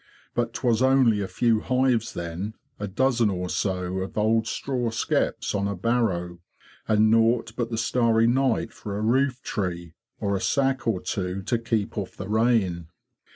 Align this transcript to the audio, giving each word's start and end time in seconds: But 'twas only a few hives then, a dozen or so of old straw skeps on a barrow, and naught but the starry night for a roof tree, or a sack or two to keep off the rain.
But 0.33 0.53
'twas 0.55 0.81
only 0.81 1.21
a 1.21 1.27
few 1.27 1.59
hives 1.59 2.15
then, 2.15 2.55
a 2.79 2.87
dozen 2.87 3.29
or 3.29 3.49
so 3.51 3.99
of 3.99 4.17
old 4.17 4.47
straw 4.47 4.89
skeps 4.89 5.53
on 5.53 5.67
a 5.67 5.75
barrow, 5.75 6.39
and 6.87 7.11
naught 7.11 7.53
but 7.55 7.69
the 7.69 7.77
starry 7.77 8.25
night 8.25 8.73
for 8.73 8.97
a 8.97 9.01
roof 9.03 9.43
tree, 9.43 9.93
or 10.19 10.35
a 10.35 10.41
sack 10.41 10.87
or 10.87 11.01
two 11.01 11.43
to 11.43 11.59
keep 11.59 11.99
off 11.99 12.17
the 12.17 12.27
rain. 12.27 12.87